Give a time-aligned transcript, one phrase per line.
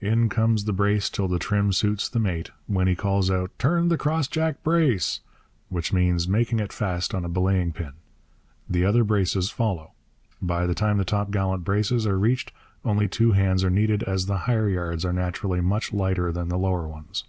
[0.00, 3.88] In comes the brace till the trim suits the mate, when he calls out 'Turn
[3.88, 5.20] the crossjack brace!'
[5.68, 7.92] which means making it fast on a belaying pin.
[8.70, 9.92] The other braces follow.
[10.40, 12.52] By the time the topgallant braces are reached
[12.86, 16.56] only two hands are needed, as the higher yards are naturally much lighter than the
[16.56, 17.24] lower ones.